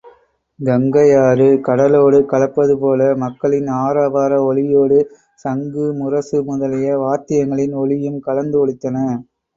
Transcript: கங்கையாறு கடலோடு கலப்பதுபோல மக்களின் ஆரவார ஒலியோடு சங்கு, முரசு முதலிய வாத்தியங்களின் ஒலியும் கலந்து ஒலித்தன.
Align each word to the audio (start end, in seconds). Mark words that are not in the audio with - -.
கங்கையாறு 0.59 1.49
கடலோடு 1.67 2.19
கலப்பதுபோல 2.31 3.09
மக்களின் 3.23 3.69
ஆரவார 3.81 4.39
ஒலியோடு 4.47 4.99
சங்கு, 5.45 5.85
முரசு 6.01 6.39
முதலிய 6.49 6.97
வாத்தியங்களின் 7.05 7.75
ஒலியும் 7.83 8.19
கலந்து 8.27 8.59
ஒலித்தன. 8.63 8.97